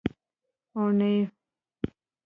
[0.75, 1.13] اونۍ